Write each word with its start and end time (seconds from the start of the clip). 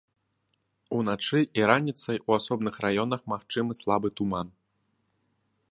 Уначы 0.99 1.39
і 1.59 1.67
раніцай 1.73 2.17
у 2.31 2.37
асобных 2.39 2.75
раёнах 2.85 3.21
магчымы 3.33 3.73
слабы 3.83 4.07
туман. 4.21 4.47